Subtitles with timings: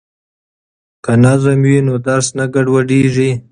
[1.03, 3.31] که نظم وي نو درس نه ګډوډیږي.